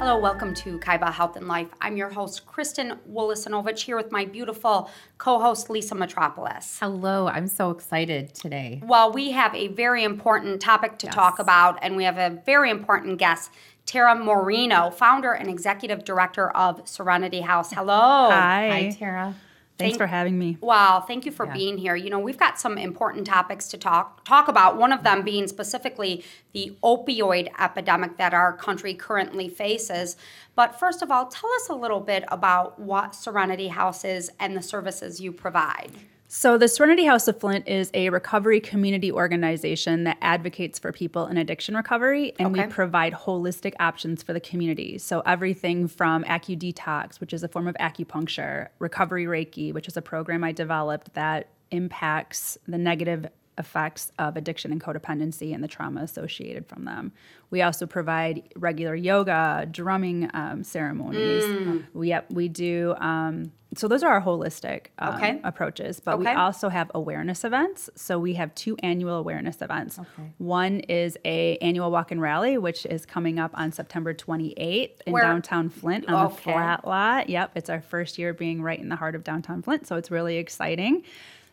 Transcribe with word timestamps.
Hello, 0.00 0.16
welcome 0.16 0.54
to 0.54 0.78
Kaiba 0.78 1.12
Health 1.12 1.36
and 1.36 1.46
Life. 1.46 1.68
I'm 1.82 1.94
your 1.94 2.08
host, 2.08 2.46
Kristen 2.46 2.98
Wolosinovich, 3.12 3.80
here 3.80 3.96
with 3.96 4.10
my 4.10 4.24
beautiful 4.24 4.90
co 5.18 5.38
host, 5.38 5.68
Lisa 5.68 5.94
Metropolis. 5.94 6.78
Hello, 6.80 7.28
I'm 7.28 7.46
so 7.46 7.68
excited 7.68 8.32
today. 8.32 8.80
Well, 8.82 9.12
we 9.12 9.32
have 9.32 9.54
a 9.54 9.68
very 9.68 10.02
important 10.04 10.62
topic 10.62 10.96
to 11.00 11.06
yes. 11.06 11.14
talk 11.14 11.38
about, 11.38 11.78
and 11.82 11.96
we 11.96 12.04
have 12.04 12.16
a 12.16 12.40
very 12.46 12.70
important 12.70 13.18
guest. 13.18 13.50
Tara 13.84 14.14
Moreno, 14.14 14.88
founder 14.88 15.32
and 15.32 15.50
executive 15.50 16.02
director 16.02 16.48
of 16.48 16.88
Serenity 16.88 17.42
House. 17.42 17.70
Hello. 17.70 18.30
Hi. 18.30 18.68
Hi, 18.70 18.96
Tara. 18.98 19.34
Thanks 19.80 19.92
thank, 19.94 19.98
for 19.98 20.06
having 20.06 20.38
me. 20.38 20.58
Wow, 20.60 21.04
thank 21.06 21.26
you 21.26 21.32
for 21.32 21.46
yeah. 21.46 21.52
being 21.52 21.78
here. 21.78 21.96
You 21.96 22.10
know, 22.10 22.18
we've 22.18 22.38
got 22.38 22.60
some 22.60 22.78
important 22.78 23.26
topics 23.26 23.66
to 23.68 23.78
talk 23.78 24.24
talk 24.24 24.48
about. 24.48 24.76
One 24.76 24.92
of 24.92 25.02
them 25.02 25.22
being 25.22 25.48
specifically 25.48 26.24
the 26.52 26.76
opioid 26.82 27.48
epidemic 27.58 28.16
that 28.18 28.34
our 28.34 28.52
country 28.52 28.94
currently 28.94 29.48
faces. 29.48 30.16
But 30.54 30.78
first 30.78 31.02
of 31.02 31.10
all, 31.10 31.26
tell 31.26 31.50
us 31.54 31.68
a 31.68 31.74
little 31.74 32.00
bit 32.00 32.24
about 32.28 32.78
what 32.78 33.14
Serenity 33.14 33.68
House 33.68 34.04
is 34.04 34.30
and 34.38 34.56
the 34.56 34.62
services 34.62 35.20
you 35.20 35.32
provide. 35.32 35.92
So, 36.32 36.56
the 36.56 36.68
Serenity 36.68 37.06
House 37.06 37.26
of 37.26 37.40
Flint 37.40 37.66
is 37.66 37.90
a 37.92 38.08
recovery 38.08 38.60
community 38.60 39.10
organization 39.10 40.04
that 40.04 40.16
advocates 40.20 40.78
for 40.78 40.92
people 40.92 41.26
in 41.26 41.36
addiction 41.36 41.74
recovery, 41.74 42.34
and 42.38 42.56
okay. 42.56 42.66
we 42.66 42.72
provide 42.72 43.12
holistic 43.12 43.74
options 43.80 44.22
for 44.22 44.32
the 44.32 44.38
community. 44.38 44.96
So, 44.98 45.24
everything 45.26 45.88
from 45.88 46.22
AcuDetox, 46.22 47.18
which 47.18 47.32
is 47.32 47.42
a 47.42 47.48
form 47.48 47.66
of 47.66 47.74
acupuncture, 47.80 48.68
Recovery 48.78 49.24
Reiki, 49.24 49.74
which 49.74 49.88
is 49.88 49.96
a 49.96 50.02
program 50.02 50.44
I 50.44 50.52
developed 50.52 51.14
that 51.14 51.48
impacts 51.72 52.56
the 52.68 52.78
negative 52.78 53.26
effects 53.58 54.10
of 54.18 54.36
addiction 54.36 54.72
and 54.72 54.80
codependency 54.80 55.54
and 55.54 55.62
the 55.62 55.68
trauma 55.68 56.02
associated 56.02 56.66
from 56.66 56.84
them. 56.84 57.12
We 57.50 57.62
also 57.62 57.86
provide 57.86 58.52
regular 58.56 58.94
yoga, 58.94 59.68
drumming 59.70 60.30
um, 60.34 60.64
ceremonies. 60.64 61.44
Mm. 61.44 61.84
We 61.92 62.08
yep, 62.08 62.30
we 62.30 62.48
do. 62.48 62.94
Um, 62.98 63.52
so 63.76 63.86
those 63.86 64.02
are 64.02 64.12
our 64.12 64.22
holistic 64.22 64.86
um, 64.98 65.14
okay. 65.14 65.40
approaches, 65.44 66.00
but 66.00 66.14
okay. 66.14 66.30
we 66.32 66.36
also 66.36 66.68
have 66.68 66.90
awareness 66.92 67.44
events. 67.44 67.88
So 67.94 68.18
we 68.18 68.34
have 68.34 68.52
two 68.56 68.76
annual 68.82 69.14
awareness 69.14 69.62
events. 69.62 69.98
Okay. 69.98 70.32
One 70.38 70.80
is 70.80 71.16
a 71.24 71.56
annual 71.58 71.90
walk 71.90 72.10
and 72.10 72.20
rally, 72.20 72.58
which 72.58 72.84
is 72.86 73.06
coming 73.06 73.38
up 73.38 73.52
on 73.54 73.70
September 73.70 74.12
28th 74.12 74.90
in 75.06 75.12
Where? 75.12 75.22
downtown 75.22 75.68
Flint 75.68 76.08
on 76.08 76.30
the 76.30 76.36
flat 76.36 76.84
lot. 76.84 77.28
Yep, 77.28 77.52
it's 77.54 77.70
our 77.70 77.80
first 77.80 78.18
year 78.18 78.34
being 78.34 78.60
right 78.60 78.78
in 78.78 78.88
the 78.88 78.96
heart 78.96 79.14
of 79.14 79.22
downtown 79.22 79.62
Flint, 79.62 79.86
so 79.86 79.96
it's 79.96 80.10
really 80.10 80.36
exciting. 80.36 81.04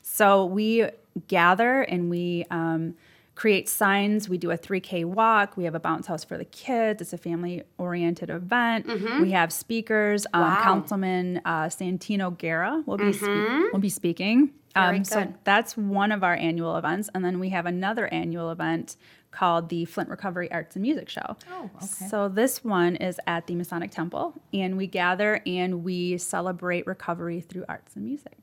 So 0.01 0.45
we 0.45 0.89
gather 1.27 1.81
and 1.81 2.09
we 2.09 2.45
um, 2.51 2.95
create 3.35 3.69
signs. 3.69 4.27
We 4.27 4.37
do 4.37 4.51
a 4.51 4.57
3K 4.57 5.05
walk. 5.05 5.55
We 5.55 5.63
have 5.65 5.75
a 5.75 5.79
bounce 5.79 6.07
house 6.07 6.23
for 6.23 6.37
the 6.37 6.45
kids. 6.45 7.01
It's 7.01 7.13
a 7.13 7.17
family 7.17 7.63
oriented 7.77 8.29
event. 8.29 8.87
Mm-hmm. 8.87 9.21
We 9.21 9.31
have 9.31 9.53
speakers. 9.53 10.25
Um, 10.33 10.41
wow. 10.41 10.63
Councilman 10.63 11.41
uh, 11.45 11.65
Santino 11.65 12.35
Guerra 12.35 12.83
will 12.85 12.97
be 12.97 13.05
mm-hmm. 13.05 13.67
spe- 13.67 13.73
will 13.73 13.79
be 13.79 13.89
speaking. 13.89 14.51
Um, 14.75 15.03
so 15.03 15.33
that's 15.43 15.75
one 15.75 16.11
of 16.11 16.23
our 16.23 16.35
annual 16.35 16.77
events, 16.77 17.09
and 17.15 17.25
then 17.25 17.39
we 17.39 17.49
have 17.49 17.65
another 17.65 18.07
annual 18.13 18.51
event 18.51 18.95
called 19.31 19.69
the 19.69 19.85
Flint 19.85 20.09
Recovery 20.09 20.51
Arts 20.51 20.75
and 20.75 20.83
Music 20.83 21.09
Show. 21.09 21.35
Oh, 21.51 21.69
okay. 21.75 22.07
So 22.09 22.29
this 22.29 22.63
one 22.63 22.95
is 22.95 23.19
at 23.27 23.47
the 23.47 23.55
Masonic 23.55 23.91
Temple, 23.91 24.33
and 24.53 24.77
we 24.77 24.87
gather 24.87 25.41
and 25.45 25.83
we 25.83 26.17
celebrate 26.17 26.87
recovery 26.87 27.41
through 27.41 27.65
arts 27.67 27.95
and 27.95 28.05
music. 28.05 28.37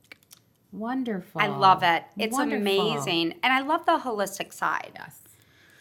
Wonderful. 0.75 1.41
I 1.41 1.47
love 1.47 1.83
it. 1.83 2.05
It's 2.19 2.33
Wonderful. 2.33 2.61
amazing. 2.61 3.35
And 3.43 3.53
I 3.53 3.61
love 3.61 3.87
the 3.87 3.99
holistic 3.99 4.53
side. 4.53 4.91
Yes. 4.95 5.21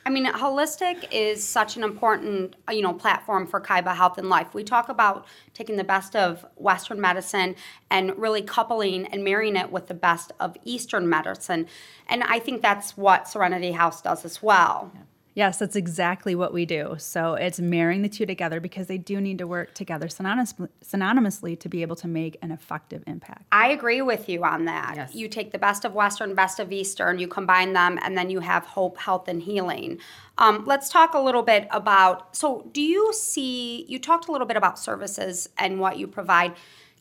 I 0.05 0.09
mean, 0.09 0.25
holistic 0.25 1.07
is 1.11 1.43
such 1.43 1.77
an 1.77 1.83
important, 1.83 2.57
you 2.69 2.81
know, 2.81 2.93
platform 2.93 3.47
for 3.47 3.61
Kaiba 3.61 3.95
Health 3.95 4.17
and 4.17 4.29
Life. 4.29 4.53
We 4.53 4.63
talk 4.63 4.89
about 4.89 5.25
taking 5.53 5.77
the 5.77 5.83
best 5.83 6.15
of 6.15 6.45
Western 6.55 6.99
medicine 6.99 7.55
and 7.89 8.17
really 8.17 8.41
coupling 8.41 9.07
and 9.07 9.23
marrying 9.23 9.55
it 9.55 9.71
with 9.71 9.87
the 9.87 9.93
best 9.93 10.33
of 10.41 10.57
Eastern 10.65 11.07
medicine. 11.07 11.67
And 12.07 12.23
I 12.23 12.39
think 12.39 12.61
that's 12.61 12.97
what 12.97 13.29
Serenity 13.29 13.71
House 13.71 14.01
does 14.01 14.25
as 14.25 14.43
well. 14.43 14.91
Yeah. 14.93 15.01
Yes, 15.35 15.57
that's 15.57 15.75
exactly 15.75 16.35
what 16.35 16.53
we 16.53 16.65
do. 16.65 16.95
So 16.99 17.33
it's 17.33 17.59
marrying 17.59 18.03
the 18.03 18.09
two 18.09 18.25
together 18.25 18.59
because 18.59 18.87
they 18.87 18.99
do 18.99 19.19
need 19.19 19.39
to 19.39 19.47
work 19.47 19.73
together 19.73 20.07
synonymous, 20.07 20.53
synonymously 20.83 21.59
to 21.59 21.69
be 21.69 21.81
able 21.81 21.95
to 21.97 22.07
make 22.07 22.37
an 22.41 22.51
effective 22.51 23.03
impact. 23.07 23.45
I 23.51 23.69
agree 23.69 24.01
with 24.01 24.29
you 24.29 24.43
on 24.43 24.65
that. 24.65 24.93
Yes. 24.95 25.15
You 25.15 25.27
take 25.27 25.51
the 25.51 25.57
best 25.57 25.85
of 25.85 25.93
Western, 25.93 26.35
best 26.35 26.59
of 26.59 26.71
Eastern, 26.71 27.17
you 27.17 27.27
combine 27.27 27.73
them, 27.73 27.97
and 28.03 28.15
then 28.15 28.29
you 28.29 28.41
have 28.41 28.63
hope, 28.65 28.97
health, 28.97 29.27
and 29.27 29.41
healing. 29.41 29.99
Um, 30.37 30.63
let's 30.65 30.89
talk 30.89 31.15
a 31.15 31.19
little 31.19 31.43
bit 31.43 31.67
about. 31.71 32.35
So, 32.35 32.69
do 32.71 32.81
you 32.81 33.11
see? 33.13 33.85
You 33.87 33.99
talked 33.99 34.27
a 34.27 34.31
little 34.31 34.47
bit 34.47 34.57
about 34.57 34.77
services 34.77 35.49
and 35.57 35.79
what 35.79 35.97
you 35.97 36.07
provide. 36.07 36.53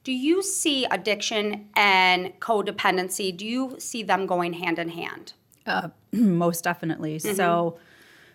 Do 0.05 0.13
you 0.13 0.43
see 0.43 0.85
addiction 0.87 1.69
and 1.77 2.39
codependency? 2.41 3.37
Do 3.37 3.47
you 3.47 3.77
see 3.79 4.03
them 4.03 4.27
going 4.27 4.55
hand 4.55 4.79
in 4.79 4.89
hand? 4.89 5.35
Uh, 5.65 5.89
most 6.13 6.65
definitely. 6.65 7.19
Mm-hmm. 7.19 7.37
So 7.37 7.79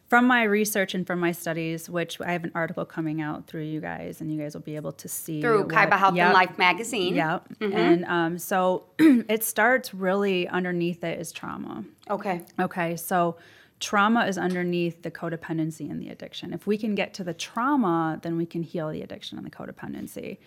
from 0.07 0.25
my 0.25 0.43
research 0.43 0.95
and 0.95 1.05
from 1.05 1.19
my 1.19 1.31
studies, 1.31 1.89
which 1.89 2.19
I 2.21 2.31
have 2.31 2.43
an 2.43 2.51
article 2.55 2.85
coming 2.85 3.21
out 3.21 3.45
through 3.47 3.63
you 3.63 3.81
guys, 3.81 4.21
and 4.21 4.31
you 4.31 4.39
guys 4.39 4.53
will 4.53 4.61
be 4.61 4.77
able 4.77 4.93
to 4.93 5.07
see 5.07 5.41
through 5.41 5.63
what, 5.63 5.69
Kaiba 5.69 5.97
Health 5.97 6.15
yep, 6.15 6.27
and 6.27 6.33
Life 6.33 6.57
magazine. 6.57 7.15
Yep. 7.15 7.49
Mm-hmm. 7.59 7.77
And 7.77 8.05
um, 8.05 8.37
so 8.37 8.85
it 8.99 9.43
starts 9.43 9.93
really 9.93 10.47
underneath 10.47 11.03
it 11.03 11.19
is 11.19 11.31
trauma. 11.31 11.83
Okay. 12.09 12.41
Okay. 12.59 12.95
So 12.95 13.35
trauma 13.79 14.25
is 14.25 14.37
underneath 14.37 15.03
the 15.03 15.11
codependency 15.11 15.91
and 15.91 16.01
the 16.01 16.09
addiction. 16.09 16.53
If 16.53 16.65
we 16.65 16.77
can 16.77 16.95
get 16.95 17.13
to 17.15 17.23
the 17.23 17.33
trauma, 17.33 18.19
then 18.21 18.37
we 18.37 18.45
can 18.45 18.63
heal 18.63 18.89
the 18.89 19.01
addiction 19.01 19.37
and 19.37 19.45
the 19.45 19.51
codependency. 19.51 20.37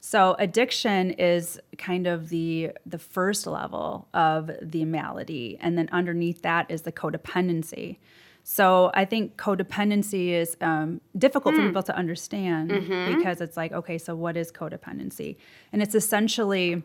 So 0.00 0.34
addiction 0.38 1.10
is 1.10 1.60
kind 1.76 2.06
of 2.06 2.30
the 2.30 2.72
the 2.86 2.98
first 2.98 3.46
level 3.46 4.08
of 4.14 4.50
the 4.62 4.86
malady, 4.86 5.58
and 5.60 5.76
then 5.76 5.90
underneath 5.92 6.40
that 6.40 6.70
is 6.70 6.82
the 6.82 6.92
codependency. 6.92 7.98
So 8.42 8.90
I 8.94 9.04
think 9.04 9.36
codependency 9.36 10.30
is 10.30 10.56
um, 10.60 11.00
difficult 11.16 11.54
mm. 11.54 11.58
for 11.58 11.62
hmm. 11.62 11.68
people 11.68 11.82
to 11.84 11.96
understand 11.96 12.70
mm-hmm. 12.70 13.16
because 13.16 13.40
it's 13.40 13.56
like, 13.56 13.72
okay, 13.72 13.98
so 13.98 14.14
what 14.14 14.36
is 14.36 14.50
codependency? 14.50 15.36
And 15.72 15.82
it's 15.82 15.94
essentially 15.94 16.82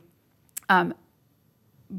um, 0.70 0.94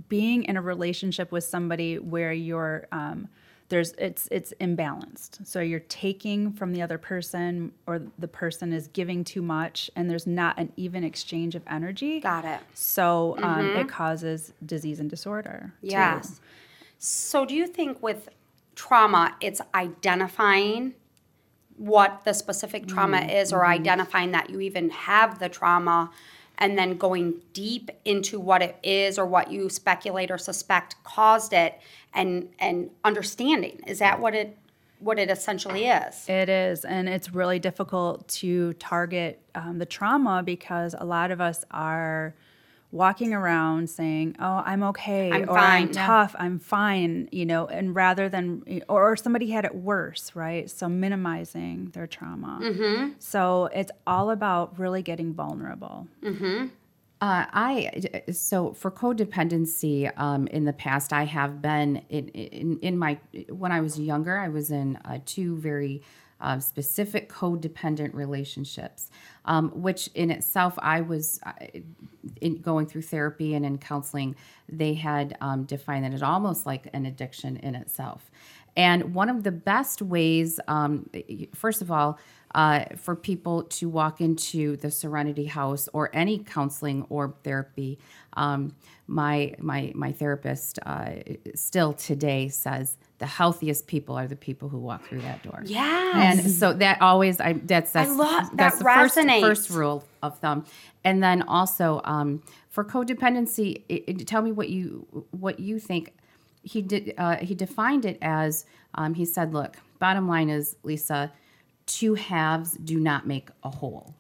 being 0.08 0.44
in 0.44 0.56
a 0.56 0.62
relationship 0.62 1.32
with 1.32 1.44
somebody 1.44 1.98
where 1.98 2.32
you're 2.32 2.86
um, 2.92 3.28
there's 3.68 3.92
it's 3.98 4.28
it's 4.30 4.52
imbalanced. 4.60 5.44
So 5.46 5.60
you're 5.60 5.80
taking 5.80 6.52
from 6.52 6.72
the 6.72 6.82
other 6.82 6.98
person, 6.98 7.72
or 7.86 8.02
the 8.18 8.28
person 8.28 8.72
is 8.72 8.88
giving 8.88 9.24
too 9.24 9.42
much, 9.42 9.90
and 9.96 10.08
there's 10.08 10.26
not 10.26 10.58
an 10.58 10.72
even 10.76 11.02
exchange 11.02 11.54
of 11.54 11.62
energy. 11.68 12.20
Got 12.20 12.44
it. 12.44 12.60
So 12.74 13.36
um, 13.42 13.66
mm-hmm. 13.66 13.80
it 13.80 13.88
causes 13.88 14.52
disease 14.64 15.00
and 15.00 15.10
disorder. 15.10 15.72
Yes. 15.82 16.28
Too. 16.28 16.44
So 16.98 17.44
do 17.44 17.54
you 17.54 17.66
think 17.66 18.02
with 18.02 18.28
trauma, 18.76 19.34
it's 19.40 19.60
identifying 19.74 20.94
what 21.76 22.22
the 22.24 22.32
specific 22.32 22.86
trauma 22.86 23.18
mm-hmm. 23.18 23.30
is 23.30 23.52
or 23.52 23.60
mm-hmm. 23.60 23.72
identifying 23.72 24.30
that 24.30 24.50
you 24.50 24.60
even 24.60 24.90
have 24.90 25.38
the 25.40 25.48
trauma 25.48 26.10
and 26.58 26.78
then 26.78 26.96
going 26.96 27.40
deep 27.52 27.90
into 28.04 28.40
what 28.40 28.62
it 28.62 28.78
is 28.82 29.18
or 29.18 29.26
what 29.26 29.50
you 29.50 29.68
speculate 29.68 30.30
or 30.30 30.38
suspect 30.38 30.96
caused 31.04 31.52
it 31.52 31.78
and 32.14 32.48
and 32.58 32.90
understanding 33.04 33.80
is 33.86 33.98
that 33.98 34.20
what 34.20 34.34
it 34.34 34.56
what 35.00 35.18
it 35.18 35.30
essentially 35.30 35.86
is 35.86 36.26
it 36.28 36.48
is 36.48 36.84
and 36.86 37.10
it's 37.10 37.34
really 37.34 37.58
difficult 37.58 38.26
to 38.26 38.72
target 38.74 39.38
um, 39.54 39.78
the 39.78 39.84
trauma 39.84 40.42
because 40.42 40.94
a 40.98 41.04
lot 41.04 41.30
of 41.30 41.40
us 41.40 41.62
are 41.70 42.34
walking 42.96 43.32
around 43.34 43.88
saying, 43.90 44.36
"Oh, 44.38 44.62
I'm 44.64 44.82
okay," 44.84 45.30
I'm 45.30 45.42
or 45.42 45.54
fine, 45.54 45.82
"I'm 45.88 45.92
tough," 45.92 46.34
"I'm 46.38 46.58
fine," 46.58 47.28
you 47.30 47.46
know, 47.46 47.66
and 47.66 47.94
rather 47.94 48.28
than 48.28 48.82
or, 48.88 49.16
somebody 49.16 49.50
had 49.50 49.64
it 49.64 49.74
worse, 49.74 50.34
right? 50.34 50.68
So 50.70 50.88
minimizing 50.88 51.90
their 51.92 52.06
trauma. 52.06 52.58
Mm-hmm. 52.62 53.12
So 53.18 53.66
it's 53.74 53.92
all 54.06 54.30
about 54.30 54.78
really 54.78 55.02
getting 55.02 55.32
vulnerable. 55.32 56.08
Mm-hmm. 56.22 56.66
Uh, 57.20 57.46
I 57.50 58.10
so 58.30 58.74
for 58.74 58.90
codependency 58.90 60.12
um, 60.18 60.46
in 60.48 60.64
the 60.64 60.72
past, 60.72 61.12
I 61.12 61.24
have 61.24 61.62
been 61.62 62.02
in, 62.10 62.28
in, 62.28 62.78
in 62.80 62.98
my 62.98 63.18
when 63.48 63.72
I 63.72 63.80
was 63.80 63.98
younger, 63.98 64.38
I 64.38 64.48
was 64.48 64.70
in 64.70 64.96
uh, 65.04 65.20
two 65.24 65.56
very 65.56 66.02
uh, 66.40 66.58
specific 66.58 67.30
codependent 67.30 68.12
relationships, 68.12 69.10
um, 69.46 69.70
which 69.70 70.08
in 70.14 70.30
itself, 70.30 70.74
I 70.78 71.00
was 71.00 71.40
uh, 71.46 71.52
in 72.40 72.60
going 72.60 72.86
through 72.86 73.02
therapy 73.02 73.54
and 73.54 73.64
in 73.64 73.78
counseling, 73.78 74.36
they 74.68 74.94
had 74.94 75.36
um, 75.40 75.64
defined 75.64 76.04
that 76.04 76.12
as 76.12 76.22
almost 76.22 76.66
like 76.66 76.88
an 76.92 77.06
addiction 77.06 77.56
in 77.56 77.74
itself. 77.74 78.30
And 78.76 79.14
one 79.14 79.30
of 79.30 79.42
the 79.42 79.52
best 79.52 80.02
ways, 80.02 80.60
um, 80.68 81.08
first 81.54 81.80
of 81.80 81.90
all, 81.90 82.18
uh, 82.54 82.84
for 82.96 83.16
people 83.16 83.64
to 83.64 83.88
walk 83.88 84.20
into 84.20 84.76
the 84.76 84.90
Serenity 84.90 85.46
House 85.46 85.88
or 85.92 86.10
any 86.14 86.38
counseling 86.38 87.06
or 87.08 87.34
therapy, 87.42 87.98
um, 88.34 88.74
my 89.06 89.54
my 89.58 89.92
my 89.94 90.12
therapist 90.12 90.78
uh, 90.84 91.12
still 91.54 91.92
today 91.92 92.48
says 92.48 92.98
the 93.18 93.26
healthiest 93.26 93.86
people 93.86 94.14
are 94.16 94.26
the 94.26 94.36
people 94.36 94.68
who 94.68 94.78
walk 94.78 95.06
through 95.08 95.22
that 95.22 95.42
door. 95.42 95.62
Yeah. 95.64 96.12
And 96.30 96.50
so 96.50 96.72
that 96.74 97.00
always, 97.00 97.40
I 97.40 97.54
that's 97.54 97.92
that's 97.92 98.10
love- 98.10 98.50
that's 98.56 98.78
that 98.78 98.78
the 98.78 98.84
first 98.84 99.16
resonates. 99.16 99.40
first 99.40 99.70
rule 99.70 100.04
of 100.22 100.38
thumb. 100.38 100.64
And 101.04 101.22
then 101.22 101.42
also 101.42 102.00
um, 102.04 102.42
for 102.68 102.84
codependency, 102.84 103.82
it, 103.88 104.04
it- 104.06 104.26
tell 104.26 104.42
me 104.42 104.52
what 104.52 104.68
you 104.68 105.06
what 105.30 105.60
you 105.60 105.78
think. 105.78 106.12
He 106.62 106.82
did. 106.82 107.14
Uh, 107.16 107.36
he 107.36 107.54
defined 107.54 108.04
it 108.04 108.18
as 108.20 108.66
um, 108.94 109.14
he 109.14 109.24
said, 109.24 109.54
"Look, 109.54 109.76
bottom 110.00 110.26
line 110.26 110.50
is, 110.50 110.74
Lisa, 110.82 111.32
two 111.86 112.14
halves 112.14 112.72
do 112.72 112.98
not 112.98 113.26
make 113.26 113.48
a 113.62 113.70
whole." 113.70 114.14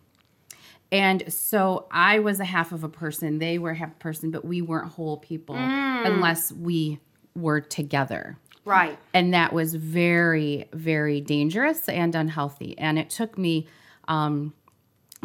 And 0.92 1.32
so 1.32 1.86
I 1.90 2.20
was 2.20 2.38
a 2.38 2.44
half 2.44 2.70
of 2.70 2.84
a 2.84 2.88
person, 2.88 3.40
they 3.40 3.58
were 3.58 3.70
a 3.70 3.74
half 3.74 3.90
a 3.90 3.96
person, 3.96 4.30
but 4.30 4.44
we 4.44 4.62
weren't 4.62 4.92
whole 4.92 5.16
people 5.16 5.56
unless 5.56 6.52
we 6.52 7.00
were 7.34 7.60
together. 7.60 8.38
Right. 8.66 8.98
And 9.14 9.32
that 9.32 9.52
was 9.52 9.74
very, 9.74 10.68
very 10.72 11.20
dangerous 11.22 11.88
and 11.88 12.14
unhealthy. 12.14 12.78
And 12.78 12.98
it 12.98 13.08
took 13.08 13.38
me, 13.38 13.66
um, 14.08 14.52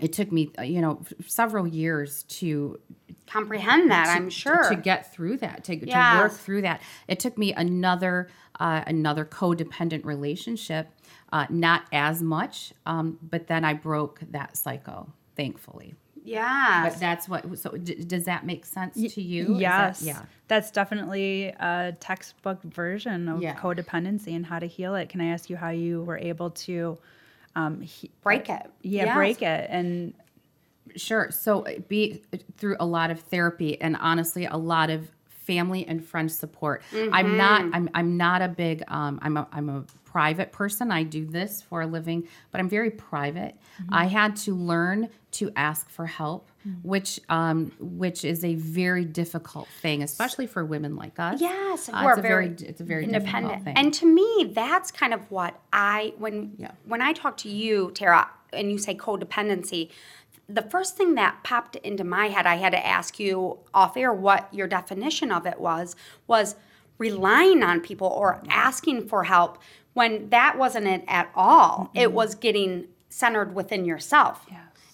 it 0.02 0.14
took 0.14 0.32
me, 0.32 0.52
uh, 0.58 0.62
you 0.64 0.80
know, 0.80 1.02
several 1.28 1.68
years 1.68 2.24
to 2.24 2.80
Comprehend 3.28 3.92
that, 3.92 4.08
I'm 4.10 4.30
sure. 4.30 4.70
to 4.70 4.76
get 4.76 5.14
through 5.14 5.38
that, 5.38 5.64
to, 5.66 5.80
to 5.80 6.18
work 6.22 6.34
through 6.34 6.64
that. 6.64 6.82
It 7.08 7.20
took 7.20 7.38
me 7.38 7.54
another 7.54 8.28
uh, 8.60 8.84
another 8.86 9.26
codependent 9.26 10.06
relationship, 10.06 10.90
uh, 11.32 11.48
not 11.50 11.84
as 11.92 12.22
much, 12.22 12.74
um, 12.86 13.18
but 13.22 13.48
then 13.48 13.66
I 13.66 13.74
broke 13.74 14.20
that 14.32 14.56
cycle, 14.56 15.14
thankfully. 15.36 15.96
Yes. 16.24 16.94
But 16.94 17.00
that's 17.00 17.30
what. 17.30 17.58
So 17.60 17.72
d- 17.72 17.96
does 18.04 18.26
that 18.26 18.46
make 18.46 18.66
sense 18.66 18.96
to 19.14 19.22
you? 19.22 19.44
Is 19.44 19.50
that- 19.50 19.60
Yes. 19.60 20.02
yeah. 20.04 20.22
That's 20.48 20.72
definitely 20.72 21.46
a 21.60 21.96
textbook 22.00 22.62
version 22.64 23.28
of 23.30 23.42
Yeah. 23.42 23.56
codependency 23.56 24.36
and 24.36 24.46
how 24.46 24.60
to 24.60 24.68
heal 24.68 24.96
it. 24.96 25.10
Can 25.10 25.22
I 25.22 25.28
ask 25.28 25.50
you 25.50 25.56
how 25.58 25.70
you 25.70 26.04
were 26.04 26.18
able 26.18 26.52
to 26.52 26.98
um, 27.56 27.82
he- 27.82 28.10
break 28.22 28.50
it. 28.50 28.66
yeah, 28.82 29.06
Yes. 29.06 29.16
break 29.16 29.42
it 29.42 29.68
and 29.70 30.14
Sure. 30.96 31.32
So 31.32 31.62
uh, 31.66 31.80
be 31.88 32.22
through 32.58 32.76
a 32.80 32.86
lot 32.86 33.12
of 33.12 33.20
therapy 33.22 33.80
and 33.82 33.96
honestly 33.98 34.46
a 34.46 34.58
lot 34.58 34.90
of 34.90 35.10
family 35.46 35.86
and 35.88 36.04
friend 36.06 36.32
support. 36.32 36.82
I'm 37.12 37.38
not 37.38 37.62
I'm 37.74 37.90
I'm 37.94 38.18
not 38.18 38.42
a 38.42 38.48
big 38.48 38.84
um 38.88 39.20
I'm 39.22 39.38
a 39.38 39.48
I'm 39.52 39.70
a 39.70 39.84
private 40.06 40.52
person. 40.52 40.92
I 40.92 41.04
do 41.04 41.26
this 41.26 41.62
for 41.62 41.82
a 41.82 41.88
living, 41.88 42.28
but 42.52 42.60
I'm 42.60 42.70
very 42.70 42.92
private. 42.92 43.56
I 43.90 44.06
had 44.06 44.36
to 44.38 44.54
learn 44.56 45.10
to 45.32 45.50
ask 45.56 45.90
for 45.90 46.06
help, 46.06 46.50
which 46.84 47.20
um 47.30 47.72
which 47.80 48.24
is 48.26 48.44
a 48.44 48.56
very 48.56 49.06
difficult 49.06 49.68
thing, 49.82 50.04
especially 50.04 50.48
for 50.48 50.64
women 50.66 50.96
like 50.96 51.18
us. 51.20 51.40
Yes, 51.42 51.90
Uh, 51.90 52.04
it's 52.10 52.20
a 52.20 52.22
very, 52.22 52.48
very 52.50 52.70
it's 52.70 52.82
a 52.82 52.84
very 52.84 53.06
difficult 53.06 53.26
independent. 53.36 53.64
thing. 53.64 53.78
And 53.78 53.94
to 53.96 54.06
me, 54.06 54.52
that's 54.54 54.92
kind 54.92 55.14
of 55.14 55.30
what 55.32 55.60
I 55.74 56.14
when 56.18 56.54
Yeah. 56.58 56.72
when 56.86 57.02
I 57.02 57.14
talk 57.14 57.38
to 57.38 57.50
you, 57.50 57.92
Tara, 57.96 58.30
and 58.54 58.70
you 58.72 58.78
say 58.78 58.94
codependency, 58.96 59.90
the 60.54 60.62
first 60.62 60.98
thing 60.98 61.16
that 61.16 61.44
popped 61.44 61.76
into 61.78 62.04
my 62.04 62.28
head, 62.28 62.46
I 62.46 62.56
had 62.56 62.72
to 62.72 62.86
ask 62.86 63.20
you 63.20 63.60
off 63.74 63.98
air 63.98 64.14
what 64.14 64.54
your 64.54 64.68
definition 64.68 65.32
of 65.32 65.46
it 65.46 65.60
was, 65.60 65.96
was 66.28 66.56
relying 66.98 67.64
on 67.64 67.82
people 67.82 68.08
or 68.08 68.42
asking 68.50 69.08
for 69.08 69.24
help 69.24 69.58
when 69.94 70.30
that 70.30 70.58
wasn't 70.58 70.88
it 70.88 71.04
at 71.08 71.32
all. 71.36 71.92
It 71.94 72.12
was 72.14 72.36
getting 72.36 72.88
centered 73.10 73.54
within 73.56 73.86
yourself 73.86 74.46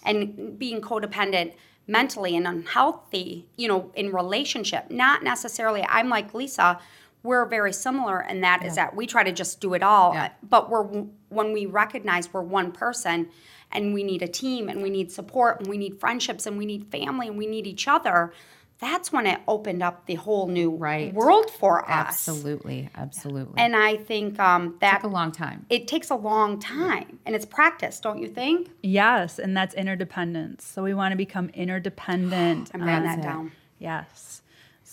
and 0.04 0.58
being 0.58 0.80
codependent 0.80 1.54
mentally 1.86 2.36
and 2.36 2.46
unhealthy, 2.46 3.46
you 3.56 3.68
know, 3.68 3.90
in 3.94 4.12
relationship. 4.12 4.90
Not 4.90 5.22
necessarily, 5.22 5.84
I'm 5.88 6.08
like 6.08 6.34
Lisa, 6.34 6.78
we're 7.22 7.44
very 7.46 7.72
similar 7.72 8.22
in 8.22 8.40
that 8.42 8.64
is 8.64 8.76
that 8.76 8.94
we 8.94 9.06
try 9.06 9.22
to 9.24 9.32
just 9.32 9.60
do 9.60 9.74
it 9.74 9.82
all, 9.82 10.14
Yeah. 10.14 10.30
but 10.42 10.70
we're 10.70 10.84
when 11.28 11.52
we 11.52 11.66
recognize 11.66 12.32
we're 12.32 12.42
one 12.42 12.72
person 12.72 13.28
and 13.72 13.92
we 13.92 14.02
need 14.02 14.22
a 14.22 14.28
team 14.28 14.68
and 14.68 14.82
we 14.82 14.88
need 14.90 15.12
support 15.12 15.58
and 15.60 15.68
we 15.68 15.76
need 15.76 15.98
friendships 16.00 16.46
and 16.46 16.56
we 16.56 16.64
need 16.64 16.86
family 16.90 17.28
and 17.28 17.36
we 17.36 17.46
need 17.46 17.66
each 17.66 17.86
other. 17.88 18.32
That's 18.80 19.12
when 19.12 19.26
it 19.26 19.40
opened 19.48 19.82
up 19.82 20.06
the 20.06 20.14
whole 20.14 20.46
new 20.46 20.70
Right. 20.70 21.12
world 21.12 21.50
for 21.50 21.84
us. 21.90 22.28
Absolutely, 22.28 22.88
absolutely. 22.94 23.54
And 23.60 23.74
I 23.74 23.96
think 23.96 24.38
um, 24.38 24.76
that 24.80 25.02
took 25.02 25.10
a 25.10 25.12
long 25.12 25.32
time. 25.32 25.66
it 25.68 25.88
takes 25.88 26.10
a 26.10 26.14
long 26.14 26.60
time 26.60 27.18
and 27.26 27.34
it's 27.34 27.44
practice, 27.44 27.98
don't 27.98 28.18
you 28.22 28.28
think? 28.28 28.70
yes, 28.82 29.40
and 29.40 29.56
that's 29.56 29.74
interdependence. 29.74 30.64
So 30.64 30.84
we 30.84 30.94
want 30.94 31.10
to 31.12 31.16
become 31.16 31.48
interdependent. 31.54 32.70
I'm 32.72 32.82
writing 32.82 33.08
on- 33.08 33.20
that 33.20 33.22
down. 33.22 33.52
Yes. 33.80 34.42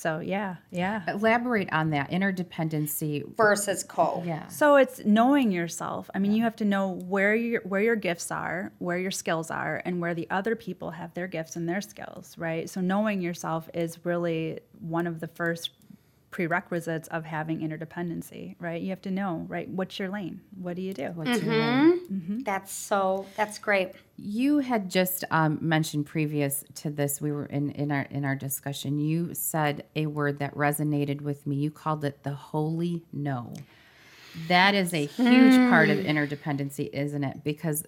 So 0.05 0.19
yeah, 0.19 0.57
yeah. 0.69 1.01
Elaborate 1.07 1.73
on 1.73 1.89
that 1.89 2.11
interdependency. 2.11 3.23
Versus 3.35 3.83
co. 3.83 4.21
Yeah. 4.23 4.45
So 4.49 4.75
it's 4.75 5.03
knowing 5.03 5.51
yourself. 5.51 6.11
I 6.13 6.19
mean, 6.19 6.31
you 6.31 6.43
have 6.43 6.55
to 6.57 6.65
know 6.65 6.99
where 7.07 7.33
your 7.33 7.61
where 7.61 7.81
your 7.81 7.95
gifts 7.95 8.29
are, 8.29 8.71
where 8.77 8.99
your 8.99 9.09
skills 9.09 9.49
are, 9.49 9.81
and 9.83 9.99
where 9.99 10.13
the 10.13 10.27
other 10.29 10.55
people 10.55 10.91
have 10.91 11.15
their 11.15 11.25
gifts 11.25 11.55
and 11.55 11.67
their 11.67 11.81
skills, 11.81 12.37
right? 12.37 12.69
So 12.69 12.81
knowing 12.81 13.19
yourself 13.19 13.67
is 13.73 14.05
really 14.05 14.59
one 14.79 15.07
of 15.07 15.19
the 15.19 15.27
first 15.27 15.71
prerequisites 16.35 17.07
of 17.07 17.23
having 17.23 17.61
interdependency, 17.61 18.57
right? 18.59 18.81
You 18.81 18.89
have 18.89 19.01
to 19.03 19.09
know, 19.09 19.45
right? 19.47 19.69
What's 19.69 19.97
your 19.97 20.09
lane? 20.09 20.41
What 20.61 20.75
do 20.75 20.81
you 20.81 20.93
do? 20.93 21.05
What's 21.15 21.41
your 21.41 21.49
name? 21.49 22.01
Mm-hmm. 22.11 22.39
That's 22.39 22.73
so, 22.73 23.25
that's 23.37 23.57
great. 23.57 23.93
You 24.17 24.59
had 24.59 24.91
just 24.91 25.23
um, 25.31 25.59
mentioned 25.61 26.07
previous 26.07 26.65
to 26.75 26.89
this. 26.89 27.21
We 27.21 27.31
were 27.31 27.45
in, 27.45 27.71
in 27.71 27.89
our 27.89 28.01
in 28.11 28.25
our 28.25 28.35
discussion. 28.35 28.99
You 28.99 29.33
said 29.33 29.85
a 29.95 30.07
word 30.07 30.39
that 30.39 30.53
resonated 30.55 31.21
with 31.21 31.47
me. 31.47 31.55
You 31.55 31.71
called 31.71 32.03
it 32.03 32.23
the 32.23 32.33
holy 32.33 33.05
no. 33.13 33.53
That 34.49 34.75
is 34.75 34.93
a 34.93 35.05
huge 35.05 35.55
part 35.69 35.89
of 35.89 35.99
interdependency, 35.99 36.89
isn't 36.91 37.23
it? 37.23 37.45
Because, 37.45 37.85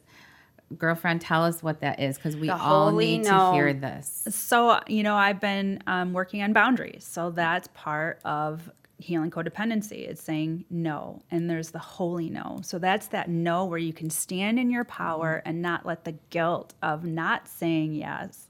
girlfriend, 0.77 1.21
tell 1.21 1.43
us 1.45 1.61
what 1.63 1.79
that 1.81 1.99
is, 1.99 2.17
because 2.17 2.35
we 2.35 2.47
The 2.47 2.55
all 2.55 2.89
holy 2.91 3.17
need 3.17 3.25
no. 3.25 3.51
to 3.51 3.55
hear 3.55 3.73
this. 3.73 4.25
So, 4.29 4.79
you 4.87 5.03
know, 5.03 5.15
I've 5.15 5.39
been 5.39 5.81
um, 5.87 6.13
working 6.13 6.41
on 6.43 6.53
boundaries. 6.53 7.05
So 7.09 7.29
that's 7.31 7.67
part 7.73 8.19
of 8.25 8.69
healing 8.99 9.29
codependency. 9.29 10.07
It's 10.09 10.21
saying 10.23 10.65
no. 10.69 11.21
And 11.29 11.49
there's 11.49 11.69
the 11.69 11.79
holy 11.79 12.29
no. 12.29 12.59
So 12.63 12.79
that's 12.79 13.07
that 13.09 13.29
no 13.29 13.65
where 13.65 13.77
you 13.77 13.93
can 13.93 14.09
stand 14.09 14.57
in 14.59 14.69
your 14.71 14.83
power 14.83 15.41
and 15.45 15.61
not 15.61 15.85
let 15.85 16.03
the 16.03 16.15
guilt 16.31 16.73
of 16.81 17.05
not 17.05 17.47
saying 17.47 17.93
yes 17.93 18.47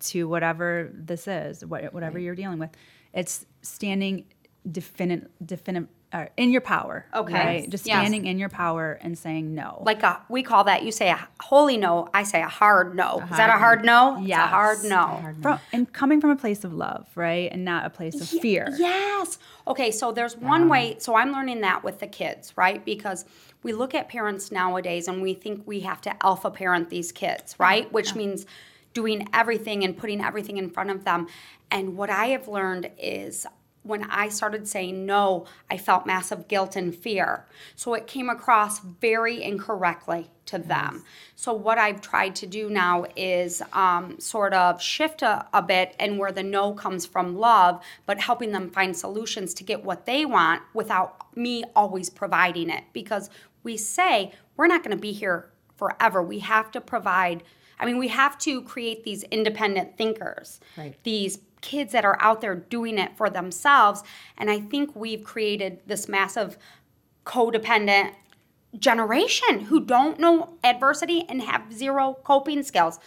to 0.00 0.26
whatever 0.26 0.90
this 0.94 1.28
is, 1.28 1.64
what- 1.66 1.92
whatever 1.92 2.18
you're 2.18 2.34
dealing 2.34 2.58
with. 2.58 2.70
It's 3.12 3.44
standing 3.62 4.24
definite, 4.70 5.30
definite, 5.46 5.86
uh, 6.12 6.26
in 6.36 6.50
your 6.50 6.60
power. 6.60 7.06
Okay. 7.14 7.32
Right? 7.32 7.70
Just 7.70 7.86
Yes. 7.86 7.98
standing 8.00 8.26
in 8.26 8.38
your 8.38 8.48
power 8.48 8.98
and 9.00 9.16
saying 9.16 9.54
no. 9.54 9.82
Like 9.86 10.02
a, 10.02 10.20
we 10.28 10.42
call 10.42 10.64
that, 10.64 10.82
you 10.82 10.90
say 10.90 11.10
a 11.10 11.28
holy 11.40 11.76
no, 11.76 12.08
I 12.12 12.24
say 12.24 12.42
a 12.42 12.48
hard 12.48 12.96
no. 12.96 13.20
Is 13.30 13.36
that 13.36 13.48
a 13.48 13.58
hard 13.58 13.84
no? 13.84 14.16
Yeah. 14.18 14.40
a 14.40 14.42
Yes. 14.42 14.50
hard 14.50 14.84
no. 14.84 15.34
From, 15.40 15.60
and 15.72 15.92
coming 15.92 16.20
from 16.20 16.30
a 16.30 16.36
place 16.36 16.64
of 16.64 16.72
love, 16.72 17.06
right? 17.14 17.50
And 17.52 17.64
not 17.64 17.86
a 17.86 17.90
place 17.90 18.20
of 18.20 18.28
fear. 18.28 18.68
Yes. 18.76 19.38
Okay, 19.68 19.90
so 19.92 20.10
there's 20.10 20.36
one 20.36 20.68
way, 20.68 20.96
so 20.98 21.14
I'm 21.14 21.30
learning 21.32 21.60
that 21.60 21.84
with 21.84 22.00
the 22.00 22.06
kids, 22.08 22.52
right? 22.56 22.84
Because 22.84 23.24
we 23.62 23.72
look 23.72 23.94
at 23.94 24.08
parents 24.08 24.50
nowadays 24.50 25.06
and 25.06 25.22
we 25.22 25.34
think 25.34 25.62
we 25.66 25.80
have 25.80 26.00
to 26.02 26.26
alpha 26.26 26.50
parent 26.50 26.90
these 26.90 27.12
kids, 27.12 27.54
right? 27.58 27.90
Which 27.92 28.14
means 28.16 28.46
doing 28.94 29.28
everything 29.32 29.84
and 29.84 29.96
putting 29.96 30.20
everything 30.20 30.56
in 30.56 30.70
front 30.70 30.90
of 30.90 31.04
them. 31.04 31.28
And 31.70 31.96
what 31.96 32.10
I 32.10 32.26
have 32.28 32.48
learned 32.48 32.90
is 32.98 33.46
when 33.82 34.04
I 34.10 34.28
started 34.28 34.68
saying 34.68 35.06
no, 35.06 35.46
I 35.70 35.78
felt 35.78 36.06
massive 36.06 36.48
guilt 36.48 36.76
and 36.76 36.94
fear. 36.94 37.46
So 37.76 37.94
it 37.94 38.06
came 38.06 38.28
across 38.28 38.80
very 38.80 39.42
incorrectly 39.42 40.30
to 40.46 40.58
them. 40.58 41.04
So 41.34 41.52
what 41.54 41.78
I've 41.78 42.00
tried 42.02 42.34
to 42.36 42.46
do 42.46 42.68
now 42.68 43.06
is 43.16 43.62
um, 43.72 44.20
sort 44.20 44.52
of 44.52 44.82
shift 44.82 45.22
a, 45.22 45.46
a 45.54 45.62
bit 45.62 45.94
and 45.98 46.18
where 46.18 46.32
the 46.32 46.42
no 46.42 46.74
comes 46.74 47.06
from 47.06 47.36
love, 47.38 47.82
but 48.04 48.20
helping 48.20 48.52
them 48.52 48.68
find 48.70 48.94
solutions 48.94 49.54
to 49.54 49.64
get 49.64 49.82
what 49.84 50.04
they 50.04 50.26
want 50.26 50.62
without 50.74 51.34
me 51.36 51.64
always 51.74 52.10
providing 52.10 52.68
it. 52.68 52.84
Because 52.92 53.30
we 53.62 53.76
say 53.76 54.32
we're 54.56 54.66
not 54.66 54.82
going 54.82 54.96
to 54.96 55.00
be 55.00 55.12
here 55.12 55.50
forever. 55.76 56.22
We 56.22 56.40
have 56.40 56.70
to 56.72 56.80
provide. 56.82 57.42
I 57.78 57.86
mean, 57.86 57.96
we 57.96 58.08
have 58.08 58.36
to 58.40 58.60
create 58.62 59.04
these 59.04 59.22
independent 59.24 59.96
thinkers, 59.96 60.60
Right. 60.76 60.94
these 61.02 61.38
kids 61.60 61.92
that 61.92 62.04
are 62.04 62.16
out 62.20 62.40
there 62.40 62.54
doing 62.54 62.98
it 62.98 63.16
for 63.16 63.30
themselves. 63.30 64.02
And 64.36 64.50
I 64.50 64.60
think 64.60 64.94
we've 64.94 65.24
created 65.24 65.80
this 65.86 66.08
massive 66.08 66.56
codependent 67.24 68.14
generation 68.78 69.60
who 69.62 69.84
don't 69.84 70.18
know 70.18 70.54
adversity 70.62 71.24
and 71.28 71.42
have 71.42 71.72
zero 71.72 72.16
coping 72.24 72.62
skills. 72.62 72.98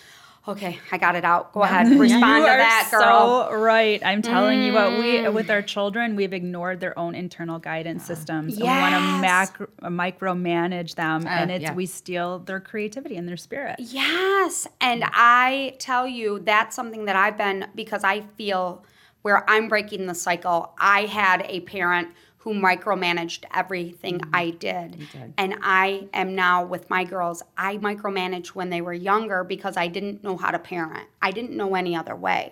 Okay, 0.46 0.78
I 0.92 0.98
got 0.98 1.16
it 1.16 1.24
out. 1.24 1.54
Go 1.54 1.64
ahead, 1.64 1.88
respond 2.00 2.44
to 2.44 2.48
that, 2.48 2.90
girl. 2.92 3.48
so 3.50 3.56
right. 3.56 4.02
I'm 4.06 4.22
telling 4.22 4.62
you 4.62 4.74
what 4.74 4.92
we 4.92 5.20
mm. 5.20 5.34
with 5.34 5.50
our 5.50 5.62
children, 5.62 6.18
we've 6.18 6.34
ignored 6.34 6.82
their 6.82 6.98
own 7.00 7.16
internal 7.16 7.60
guidance 7.60 8.04
systems. 8.04 8.56
And 8.56 8.64
we 8.64 8.68
want 8.68 8.94
to 8.94 9.22
macro, 9.22 9.68
uh, 9.82 9.88
micromanage 9.88 10.96
them, 10.96 11.26
uh, 11.26 11.30
and 11.30 11.50
it's 11.50 11.64
yeah. 11.64 11.74
we 11.74 11.86
steal 11.86 12.40
their 12.40 12.60
creativity 12.60 13.16
and 13.16 13.26
their 13.26 13.38
spirit. 13.38 13.76
Yes. 13.80 14.68
And 14.82 15.06
I 15.08 15.78
tell 15.80 16.06
you, 16.06 16.40
that's 16.40 16.76
something 16.76 17.06
that 17.06 17.16
I've 17.16 17.38
been, 17.38 17.68
because 17.74 18.04
I 18.04 18.22
feel 18.38 18.84
where 19.22 19.50
I'm 19.50 19.70
breaking 19.70 20.08
the 20.08 20.16
cycle. 20.16 20.74
I 20.78 21.06
had 21.06 21.46
a 21.48 21.62
parent 21.62 22.10
who 22.44 22.54
micromanaged 22.54 23.46
everything 23.54 24.20
Mm-hmm. 24.20 24.36
I 24.36 24.50
did. 24.50 25.08
And 25.38 25.56
I 25.62 26.10
am 26.14 26.36
now 26.36 26.66
with 26.66 26.90
my 26.90 27.06
girls, 27.06 27.42
I 27.58 27.78
micromanaged 27.78 28.50
when 28.50 28.70
they 28.70 28.82
were 28.82 28.94
younger 28.94 29.46
because 29.46 29.78
I 29.78 29.88
didn't 29.88 30.24
know 30.24 30.36
how 30.36 30.52
to 30.52 30.60
parent. 30.60 31.08
I 31.22 31.32
didn't 31.32 31.56
know 31.56 31.74
any 31.76 31.96
other 31.96 32.16
way. 32.16 32.52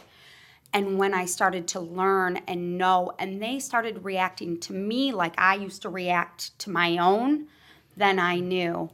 And 0.74 0.98
when 0.98 1.14
I 1.14 1.26
started 1.26 1.68
to 1.70 1.82
learn 1.82 2.38
and 2.48 2.78
know, 2.78 3.12
and 3.20 3.42
they 3.42 3.60
started 3.60 4.06
reacting 4.06 4.60
to 4.62 4.74
me 4.74 5.12
like 5.12 5.36
I 5.38 5.56
used 5.56 5.82
to 5.82 5.90
react 5.90 6.58
to 6.60 6.70
my 6.70 6.98
own, 6.98 7.48
then 7.98 8.18
I 8.18 8.40
knew, 8.40 8.90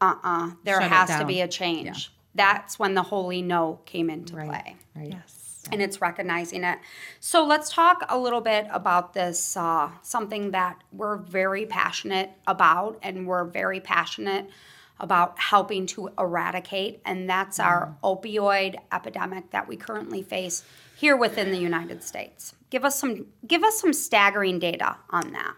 uh 0.00 0.14
uh 0.22 0.50
there 0.62 0.80
Shut 0.80 0.90
has 0.90 1.18
to 1.18 1.24
be 1.24 1.40
a 1.40 1.48
change. 1.48 2.12
That's 2.34 2.78
when 2.78 2.94
the 2.94 3.02
holy 3.02 3.42
no 3.42 3.80
came 3.84 4.08
into 4.08 4.34
play. 4.34 4.76
Right. 4.94 5.10
Yes. 5.10 5.41
And 5.70 5.80
it's 5.80 6.00
recognizing 6.00 6.64
it. 6.64 6.78
So 7.20 7.44
let's 7.44 7.70
talk 7.70 8.04
a 8.08 8.18
little 8.18 8.40
bit 8.40 8.66
about 8.72 9.14
this 9.14 9.56
uh, 9.56 9.90
something 10.02 10.50
that 10.50 10.82
we're 10.92 11.18
very 11.18 11.66
passionate 11.66 12.30
about, 12.46 12.98
and 13.02 13.26
we're 13.26 13.44
very 13.44 13.78
passionate 13.78 14.50
about 14.98 15.38
helping 15.38 15.86
to 15.86 16.10
eradicate, 16.18 17.00
and 17.04 17.28
that's 17.28 17.58
our 17.58 17.96
opioid 18.04 18.76
epidemic 18.92 19.50
that 19.50 19.66
we 19.66 19.76
currently 19.76 20.22
face 20.22 20.64
here 20.96 21.16
within 21.16 21.50
the 21.50 21.58
United 21.58 22.02
States. 22.02 22.54
Give 22.70 22.84
us 22.84 22.98
some 22.98 23.26
give 23.46 23.64
us 23.64 23.80
some 23.80 23.92
staggering 23.92 24.58
data 24.58 24.96
on 25.10 25.32
that. 25.32 25.54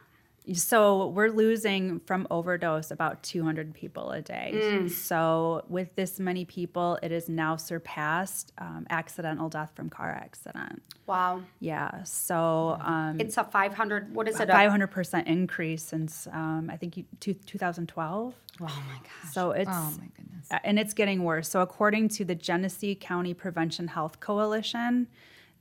So 0.53 1.07
we're 1.09 1.31
losing 1.31 2.01
from 2.01 2.27
overdose 2.31 2.91
about 2.91 3.23
200 3.23 3.73
people 3.73 4.11
a 4.11 4.21
day. 4.21 4.53
Mm. 4.55 4.91
So 4.91 5.65
with 5.69 5.95
this 5.97 6.21
many 6.21 6.45
people, 6.45 6.99
it 7.03 7.11
has 7.13 7.31
now 7.31 7.57
surpassed 7.57 8.53
um, 8.59 8.87
accidental 8.91 9.49
death 9.49 9.73
from 9.75 9.89
car 9.89 10.11
accident. 10.11 10.83
Wow, 11.07 11.43
Yeah. 11.61 12.05
So 12.05 12.77
um, 12.81 13.17
it's 13.19 13.39
a 13.39 13.45
500. 13.45 14.15
What 14.15 14.29
is 14.29 14.39
it? 14.39 14.49
500% 14.49 15.27
increase 15.27 15.83
since 15.83 16.27
um, 16.33 16.69
I 16.71 16.77
think 16.77 16.99
you, 16.99 17.05
two, 17.21 17.35
2012. 17.35 18.35
Oh 18.61 18.65
my 18.65 18.69
gosh. 18.69 19.33
So 19.33 19.53
it's 19.53 19.71
Oh 19.71 19.93
my 19.99 20.09
goodness. 20.17 20.49
and 20.63 20.79
it's 20.79 20.93
getting 20.93 21.25
worse. 21.25 21.49
So 21.49 21.61
according 21.61 22.09
to 22.11 22.25
the 22.25 22.35
Genesee 22.35 22.95
County 22.95 23.33
Prevention 23.33 23.89
Health 23.89 24.21
Coalition, 24.21 25.09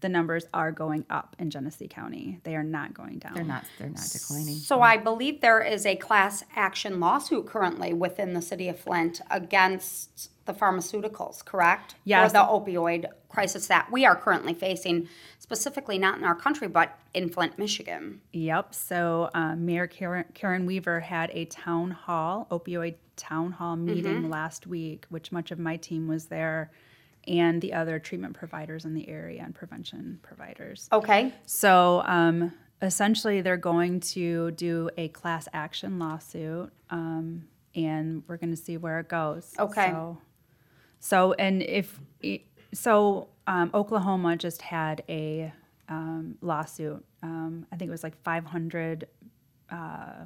the 0.03 0.09
numbers 0.09 0.45
are 0.53 0.71
going 0.71 1.05
up 1.09 1.35
in 1.39 1.49
Genesee 1.49 1.87
County. 1.87 2.39
They 2.43 2.55
are 2.55 2.63
not 2.63 2.93
going 2.93 3.19
down. 3.19 3.33
They're 3.33 3.43
not. 3.43 3.63
They're 3.79 3.89
not 3.89 4.09
declining. 4.11 4.55
So 4.57 4.81
I 4.81 4.97
believe 4.97 5.39
there 5.39 5.61
is 5.61 5.85
a 5.85 5.95
class 5.95 6.43
action 6.55 6.99
lawsuit 6.99 7.47
currently 7.47 7.93
within 7.93 8.33
the 8.33 8.41
city 8.41 8.67
of 8.67 8.77
Flint 8.77 9.21
against 9.31 10.29
the 10.45 10.53
pharmaceuticals, 10.53 11.43
correct? 11.43 11.95
Yes. 12.03 12.29
Or 12.29 12.33
the 12.33 12.39
opioid 12.39 13.05
crisis 13.29 13.67
that 13.67 13.89
we 13.93 14.05
are 14.05 14.15
currently 14.15 14.53
facing, 14.53 15.07
specifically 15.39 15.97
not 15.97 16.17
in 16.17 16.25
our 16.25 16.35
country, 16.35 16.67
but 16.67 16.99
in 17.13 17.29
Flint, 17.29 17.57
Michigan. 17.57 18.19
Yep. 18.33 18.75
So 18.75 19.29
um, 19.33 19.65
Mayor 19.65 19.87
Karen, 19.87 20.25
Karen 20.33 20.65
Weaver 20.65 20.99
had 20.99 21.31
a 21.31 21.45
town 21.45 21.91
hall, 21.91 22.47
opioid 22.51 22.95
town 23.15 23.53
hall 23.53 23.77
meeting 23.77 24.29
last 24.29 24.67
week, 24.67 25.05
which 25.09 25.31
much 25.31 25.51
of 25.51 25.59
my 25.59 25.77
team 25.77 26.09
was 26.09 26.25
there, 26.25 26.71
and 27.27 27.61
the 27.61 27.73
other 27.73 27.99
treatment 27.99 28.33
providers 28.33 28.85
in 28.85 28.93
the 28.93 29.07
area 29.07 29.41
and 29.43 29.55
prevention 29.55 30.19
providers. 30.21 30.87
Okay. 30.91 31.33
So 31.45 32.03
um, 32.05 32.53
essentially, 32.81 33.41
they're 33.41 33.57
going 33.57 33.99
to 34.01 34.51
do 34.51 34.89
a 34.97 35.07
class 35.09 35.47
action 35.53 35.99
lawsuit, 35.99 36.71
um, 36.89 37.47
and 37.75 38.23
we're 38.27 38.37
going 38.37 38.51
to 38.51 38.61
see 38.61 38.77
where 38.77 38.99
it 38.99 39.07
goes. 39.07 39.53
Okay. 39.57 39.89
So, 39.91 40.17
so 40.99 41.33
and 41.33 41.63
if 41.63 41.99
so, 42.73 43.29
um, 43.47 43.71
Oklahoma 43.73 44.35
just 44.37 44.61
had 44.61 45.03
a 45.09 45.53
um, 45.89 46.37
lawsuit. 46.41 47.03
Um, 47.21 47.65
I 47.71 47.77
think 47.77 47.89
it 47.89 47.91
was 47.91 48.03
like 48.03 48.21
five 48.23 48.45
hundred 48.45 49.07
uh, 49.69 50.25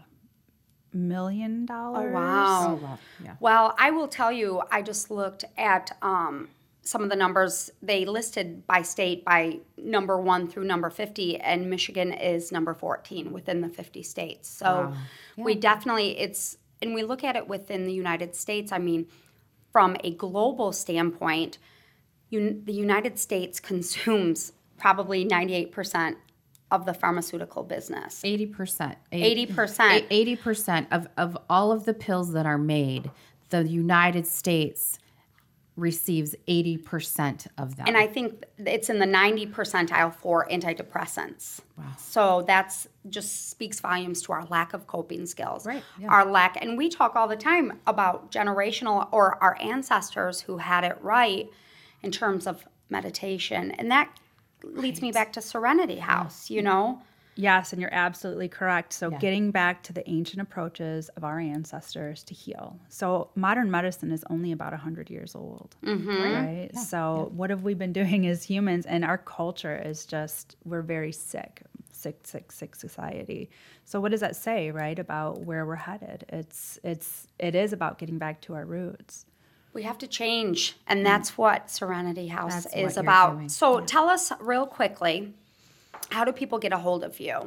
million 0.93 1.65
dollars. 1.65 2.13
Wow. 2.13 2.67
Oh 2.69 2.79
well. 2.81 2.99
Yeah. 3.23 3.35
Well, 3.39 3.75
I 3.77 3.91
will 3.91 4.07
tell 4.07 4.31
you, 4.31 4.61
I 4.71 4.81
just 4.81 5.11
looked 5.11 5.45
at 5.57 5.95
um, 6.01 6.49
some 6.87 7.03
of 7.03 7.09
the 7.09 7.15
numbers 7.15 7.69
they 7.81 8.05
listed 8.05 8.65
by 8.65 8.81
state 8.81 9.25
by 9.25 9.59
number 9.77 10.17
one 10.19 10.47
through 10.47 10.63
number 10.63 10.89
50, 10.89 11.37
and 11.37 11.69
Michigan 11.69 12.13
is 12.13 12.51
number 12.51 12.73
14 12.73 13.33
within 13.33 13.59
the 13.61 13.67
50 13.67 14.03
states. 14.03 14.49
So 14.49 14.93
we 15.35 15.55
definitely, 15.55 16.17
it's, 16.17 16.57
and 16.81 16.93
we 16.93 17.03
look 17.03 17.23
at 17.23 17.35
it 17.35 17.47
within 17.47 17.85
the 17.85 17.93
United 17.93 18.35
States. 18.35 18.71
I 18.71 18.77
mean, 18.77 19.07
from 19.71 19.97
a 20.03 20.11
global 20.11 20.71
standpoint, 20.71 21.57
un- 22.31 22.61
the 22.63 22.73
United 22.73 23.19
States 23.19 23.59
consumes 23.59 24.53
probably 24.77 25.25
98% 25.25 26.15
of 26.71 26.85
the 26.85 26.93
pharmaceutical 26.93 27.63
business. 27.63 28.23
Eighty 28.23 28.45
percent. 28.45 28.97
80%. 29.11 30.05
Eighty 30.09 30.35
percent 30.35 30.87
of 30.91 31.07
of 31.17 31.37
all 31.49 31.71
of 31.71 31.85
the 31.85 31.93
pills 31.93 32.33
that 32.33 32.45
are 32.45 32.57
made, 32.57 33.09
the 33.49 33.63
United 33.65 34.27
States 34.27 34.99
receives 35.77 36.35
eighty 36.47 36.75
percent 36.75 37.47
of 37.57 37.77
them. 37.77 37.85
And 37.87 37.95
I 37.95 38.07
think 38.07 38.43
it's 38.57 38.89
in 38.89 38.99
the 38.99 39.05
90 39.05 39.47
percentile 39.47 40.13
for 40.13 40.47
antidepressants. 40.51 41.61
Wow. 41.77 41.85
So 41.97 42.43
that's 42.45 42.87
just 43.09 43.49
speaks 43.49 43.79
volumes 43.79 44.21
to 44.23 44.33
our 44.33 44.45
lack 44.47 44.73
of 44.73 44.87
coping 44.87 45.25
skills. 45.25 45.65
Right, 45.65 45.83
yeah. 45.99 46.09
Our 46.09 46.25
lack, 46.25 46.57
and 46.59 46.77
we 46.77 46.89
talk 46.89 47.15
all 47.15 47.27
the 47.27 47.37
time 47.37 47.79
about 47.87 48.31
generational 48.31 49.07
or 49.11 49.41
our 49.41 49.57
ancestors 49.61 50.41
who 50.41 50.57
had 50.57 50.83
it 50.83 50.97
right 51.01 51.47
in 52.01 52.11
terms 52.11 52.47
of 52.47 52.67
meditation. 52.89 53.71
And 53.71 53.91
that 53.91 54.09
leads 54.63 55.01
me 55.01 55.11
back 55.11 55.31
to 55.33 55.41
Serenity 55.41 55.97
House, 55.97 56.49
you 56.49 56.61
know? 56.61 57.01
Yes, 57.37 57.71
and 57.71 57.79
you're 57.79 57.93
absolutely 57.93 58.47
correct. 58.47 58.91
So, 58.93 59.11
getting 59.11 59.51
back 59.51 59.83
to 59.83 59.93
the 59.93 60.07
ancient 60.09 60.41
approaches 60.41 61.09
of 61.09 61.23
our 61.23 61.39
ancestors 61.39 62.23
to 62.23 62.33
heal. 62.33 62.79
So, 62.89 63.29
modern 63.35 63.69
medicine 63.69 64.11
is 64.11 64.25
only 64.29 64.51
about 64.51 64.71
100 64.71 65.09
years 65.09 65.35
old, 65.35 65.75
mm-hmm. 65.83 66.09
right? 66.09 66.75
so, 66.75 67.31
what 67.35 67.51
have 67.51 67.63
we 67.63 67.75
been 67.75 67.93
doing 67.93 68.25
as 68.27 68.43
humans? 68.43 68.85
And 68.87 69.05
our 69.05 69.19
culture 69.19 69.79
is 69.83 70.05
just, 70.05 70.55
we're 70.65 70.81
very 70.81 71.11
sick, 71.11 71.61
sick, 71.91 72.19
sick, 72.23 72.51
sick 72.51 72.75
society. 72.75 73.51
So, 73.85 74.01
what 74.01 74.11
does 74.11 74.21
that 74.21 74.35
say, 74.35 74.71
right, 74.71 74.97
about 74.97 75.41
where 75.41 75.65
we're 75.65 75.75
headed? 75.75 76.25
It's, 76.29 76.79
it's, 76.83 77.27
it 77.37 77.53
is 77.53 77.71
about 77.71 77.99
getting 77.99 78.17
back 78.17 78.41
to 78.41 78.55
our 78.55 78.65
roots. 78.65 79.27
We 79.73 79.83
have 79.83 79.99
to 79.99 80.07
change, 80.07 80.75
and 80.87 81.01
mm. 81.01 81.03
that's 81.03 81.37
what 81.37 81.69
Serenity 81.69 82.27
House 82.27 82.63
That's 82.63 82.75
is 82.75 82.97
about. 82.97 83.51
So 83.51 83.81
tell 83.81 84.09
us 84.09 84.31
real 84.39 84.65
quickly, 84.65 85.35
how 86.09 86.23
do 86.23 86.31
people 86.31 86.57
get 86.59 86.71
a 86.73 86.77
hold 86.77 87.03
of 87.03 87.19
you? 87.19 87.41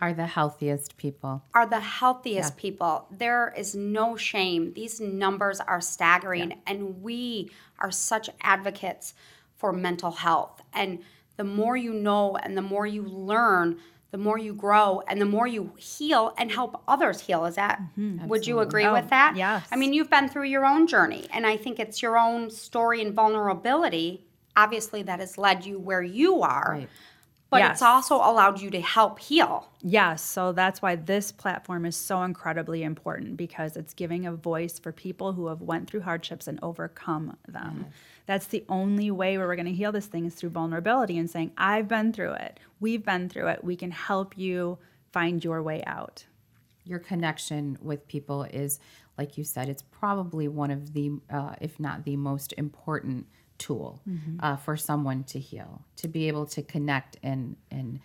are 0.00 0.12
the 0.12 0.26
healthiest 0.26 0.96
people. 0.96 1.44
are 1.54 1.64
the 1.66 1.78
healthiest 1.78 2.56
people. 2.56 3.06
There 3.10 3.54
is 3.56 3.76
no 3.76 4.16
shame. 4.16 4.72
These 4.74 5.00
numbers 5.00 5.60
are 5.60 5.80
staggering, 5.80 6.60
and 6.66 7.00
we 7.02 7.52
are 7.78 7.92
such 7.92 8.28
advocates 8.40 9.14
for 9.62 9.72
mental 9.72 10.10
health. 10.10 10.60
And 10.74 10.98
the 11.36 11.44
more 11.44 11.76
you 11.76 11.92
know 11.94 12.36
and 12.36 12.58
the 12.58 12.62
more 12.62 12.84
you 12.84 13.04
learn, 13.04 13.78
the 14.10 14.18
more 14.18 14.36
you 14.36 14.52
grow 14.52 15.02
and 15.06 15.20
the 15.20 15.24
more 15.24 15.46
you 15.46 15.72
heal 15.76 16.34
and 16.36 16.50
help 16.50 16.82
others 16.88 17.20
heal. 17.20 17.44
Is 17.46 17.54
that, 17.54 17.80
mm-hmm, 17.96 18.26
would 18.26 18.44
you 18.44 18.58
agree 18.58 18.88
with 18.88 19.04
oh, 19.04 19.10
that? 19.10 19.36
yes. 19.36 19.66
I 19.70 19.76
mean, 19.76 19.92
you've 19.92 20.10
been 20.10 20.28
through 20.28 20.48
your 20.48 20.66
own 20.66 20.88
journey, 20.88 21.28
and 21.32 21.46
I 21.46 21.56
think 21.56 21.78
it's 21.78 22.02
your 22.02 22.18
own 22.18 22.50
story 22.50 23.00
and 23.00 23.14
vulnerability, 23.14 24.26
obviously, 24.56 25.02
that 25.04 25.20
has 25.20 25.38
led 25.38 25.64
you 25.64 25.78
where 25.78 26.02
you 26.02 26.42
are. 26.42 26.72
Right. 26.72 26.88
But 27.50 27.60
Yes. 27.60 27.72
it's 27.72 27.82
also 27.82 28.16
allowed 28.16 28.60
you 28.62 28.70
to 28.70 28.80
help 28.80 29.18
heal. 29.18 29.68
Yes, 29.82 30.22
so 30.22 30.52
that's 30.52 30.80
why 30.80 30.96
this 30.96 31.30
platform 31.30 31.84
is 31.84 31.94
so 31.94 32.22
incredibly 32.22 32.82
important 32.82 33.36
because 33.36 33.76
it's 33.76 33.92
giving 33.94 34.26
a 34.26 34.32
voice 34.32 34.78
for 34.78 34.90
people 34.90 35.34
who 35.34 35.48
have 35.48 35.60
went 35.60 35.88
through 35.88 36.00
hardships 36.00 36.48
and 36.48 36.58
overcome 36.62 37.36
them. 37.46 37.86
That's 38.26 38.46
the 38.46 38.64
only 38.68 39.10
way 39.10 39.36
where 39.36 39.46
we're 39.46 39.56
going 39.56 39.66
to 39.66 39.72
heal 39.72 39.92
this 39.92 40.06
thing 40.06 40.26
is 40.26 40.34
through 40.34 40.50
vulnerability 40.50 41.18
and 41.18 41.28
saying, 41.28 41.52
"I've 41.56 41.88
been 41.88 42.12
through 42.12 42.34
it. 42.34 42.60
We've 42.80 43.04
been 43.04 43.28
through 43.28 43.48
it. 43.48 43.64
We 43.64 43.76
can 43.76 43.90
help 43.90 44.36
you 44.38 44.78
find 45.12 45.42
your 45.42 45.62
way 45.62 45.82
out." 45.84 46.24
Your 46.84 46.98
connection 46.98 47.78
with 47.80 48.08
people 48.08 48.42
is, 48.44 48.80
like 49.16 49.38
you 49.38 49.44
said, 49.44 49.68
it's 49.68 49.82
probably 49.82 50.48
one 50.48 50.70
of 50.70 50.92
the, 50.94 51.12
uh, 51.30 51.54
if 51.60 51.78
not 51.78 52.04
the 52.04 52.16
most 52.16 52.52
important 52.56 53.26
tool 53.58 54.02
uh, 54.40 54.56
for 54.56 54.76
someone 54.76 55.22
to 55.24 55.38
heal, 55.38 55.82
to 55.96 56.08
be 56.08 56.26
able 56.28 56.46
to 56.46 56.62
connect 56.62 57.16
and 57.22 57.56
and 57.70 58.00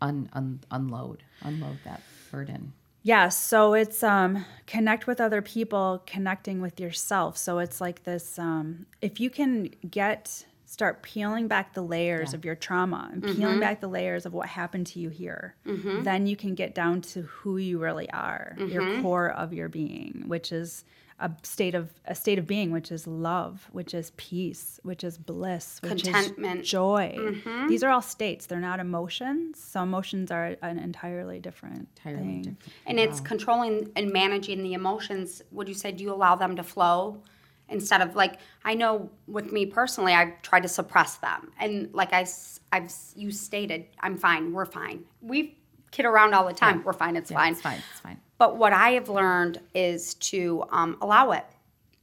un, 0.00 0.28
un, 0.32 0.60
unload, 0.70 1.22
unload 1.42 1.78
that 1.84 2.02
burden. 2.30 2.72
Yes, 3.02 3.36
so 3.36 3.72
it's 3.74 4.02
um, 4.02 4.44
connect 4.66 5.06
with 5.06 5.20
other 5.20 5.40
people, 5.40 6.02
connecting 6.06 6.60
with 6.60 6.78
yourself. 6.78 7.38
So 7.38 7.58
it's 7.58 7.80
like 7.80 8.04
this: 8.04 8.38
um, 8.38 8.86
if 9.00 9.18
you 9.20 9.30
can 9.30 9.70
get 9.90 10.44
start 10.66 11.02
peeling 11.02 11.48
back 11.48 11.74
the 11.74 11.82
layers 11.82 12.32
of 12.32 12.44
your 12.44 12.54
trauma 12.54 13.08
and 13.12 13.24
peeling 13.24 13.58
back 13.60 13.80
the 13.80 13.88
layers 13.88 14.24
of 14.24 14.32
what 14.32 14.46
happened 14.48 14.86
to 14.86 15.00
you 15.00 15.08
here, 15.08 15.56
then 16.04 16.26
you 16.28 16.36
can 16.36 16.54
get 16.54 16.74
down 16.76 17.00
to 17.00 17.22
who 17.22 17.56
you 17.56 17.78
really 17.78 18.08
are, 18.10 18.54
your 18.58 19.02
core 19.02 19.30
of 19.30 19.52
your 19.52 19.68
being, 19.68 20.24
which 20.28 20.52
is 20.52 20.84
a 21.20 21.30
state 21.42 21.74
of 21.74 21.90
a 22.06 22.14
state 22.14 22.38
of 22.38 22.46
being, 22.46 22.70
which 22.72 22.90
is 22.90 23.06
love, 23.06 23.68
which 23.72 23.94
is 23.94 24.10
peace, 24.16 24.80
which 24.82 25.04
is 25.04 25.18
bliss, 25.18 25.78
which 25.82 26.02
Contentment. 26.04 26.60
is 26.62 26.68
joy. 26.68 27.14
Mm-hmm. 27.16 27.68
These 27.68 27.84
are 27.84 27.90
all 27.90 28.02
states; 28.02 28.46
they're 28.46 28.58
not 28.58 28.80
emotions. 28.80 29.60
So 29.62 29.82
emotions 29.82 30.30
are 30.30 30.56
an 30.62 30.78
entirely 30.78 31.38
different 31.38 31.88
Entirely 31.96 32.22
thing. 32.22 32.42
different. 32.42 32.72
And 32.86 32.98
it's 32.98 33.20
controlling 33.20 33.92
and 33.96 34.12
managing 34.12 34.62
the 34.62 34.72
emotions. 34.72 35.42
Would 35.52 35.68
you 35.68 35.74
say, 35.74 35.92
do 35.92 36.02
you 36.02 36.12
allow 36.12 36.34
them 36.36 36.56
to 36.56 36.62
flow 36.62 37.22
instead 37.68 38.00
of 38.00 38.16
like, 38.16 38.38
I 38.64 38.74
know 38.74 39.10
with 39.28 39.52
me 39.52 39.64
personally, 39.66 40.12
I 40.12 40.34
try 40.42 40.58
to 40.58 40.66
suppress 40.66 41.16
them. 41.18 41.52
And 41.60 41.92
like 41.94 42.12
I, 42.12 42.26
have 42.72 42.92
you 43.14 43.30
stated, 43.30 43.86
I'm 44.00 44.16
fine, 44.16 44.52
we're 44.52 44.64
fine. 44.64 45.04
We 45.20 45.56
kid 45.92 46.04
around 46.04 46.34
all 46.34 46.46
the 46.48 46.52
time, 46.52 46.82
we're 46.82 46.92
fine, 46.92 47.14
it's 47.14 47.30
Yeah, 47.30 47.36
fine. 47.36 47.52
It's 47.52 47.60
fine. 47.62 47.78
It's 47.92 48.00
fine. 48.00 48.20
But 48.40 48.56
what 48.56 48.72
I 48.72 48.92
have 48.92 49.10
learned 49.10 49.60
is 49.74 50.14
to 50.14 50.64
um, 50.70 50.96
allow 51.02 51.32
it 51.32 51.44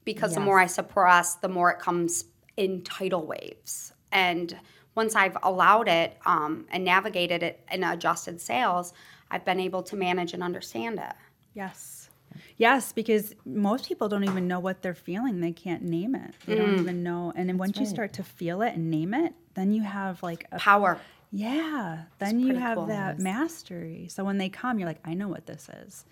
because 0.06 0.36
the 0.36 0.40
more 0.40 0.60
I 0.60 0.68
suppress, 0.68 1.34
the 1.34 1.48
more 1.48 1.72
it 1.72 1.80
comes 1.80 2.26
in 2.58 2.84
tidal 2.84 3.26
waves. 3.26 3.92
And 4.12 4.56
once 4.94 5.16
I've 5.16 5.36
allowed 5.42 5.88
it 5.88 6.16
um, 6.28 6.68
and 6.70 6.86
navigated 6.86 7.42
it 7.42 7.60
and 7.70 7.84
adjusted 7.84 8.40
sails, 8.40 8.94
I've 9.32 9.46
been 9.46 9.60
able 9.60 9.82
to 9.82 9.96
manage 9.96 10.36
and 10.36 10.44
understand 10.44 11.00
it. 11.00 11.14
Yes. 11.56 12.12
Yes, 12.58 12.92
because 12.92 13.34
most 13.44 13.88
people 13.88 14.08
don't 14.08 14.24
even 14.24 14.48
know 14.48 14.60
what 14.60 14.84
they're 14.84 14.94
feeling. 14.94 15.42
They 15.42 15.54
can't 15.54 15.82
name 15.82 16.14
it. 16.14 16.36
They 16.46 16.54
don't 16.54 16.78
even 16.78 17.02
know. 17.02 17.34
And 17.36 17.50
then 17.50 17.58
once 17.58 17.80
you 17.80 17.88
start 17.88 18.14
to 18.14 18.24
feel 18.24 18.62
it 18.62 18.76
and 18.76 18.92
name 18.92 19.16
it, 19.16 19.34
then 19.56 19.72
you 19.72 19.82
have 19.82 20.22
like 20.22 20.46
a 20.52 20.60
Power. 20.60 21.00
yeah, 21.32 22.04
then 22.20 22.40
you 22.40 22.58
have 22.58 22.78
cool. 22.78 22.86
that 22.86 23.18
mastery. 23.18 24.06
So 24.08 24.24
when 24.24 24.38
they 24.38 24.50
come, 24.50 24.78
you're 24.78 24.88
like, 24.88 25.02
I 25.04 25.16
know 25.16 25.30
what 25.30 25.48
this 25.48 25.68
is. 25.84 26.06